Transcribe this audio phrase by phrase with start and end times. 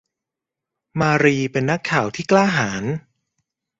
[0.99, 2.83] มารีเป็นนักข่าวที่กล้าหาญ